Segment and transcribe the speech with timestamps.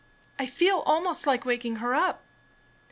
[0.39, 2.23] ''I feel almost Hke waking her up."